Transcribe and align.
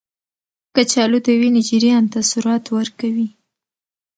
کچالو 0.75 1.17
د 1.25 1.27
وینې 1.39 1.61
جریان 1.69 2.05
ته 2.13 2.19
سرعت 2.31 2.65
ورکوي. 2.77 3.27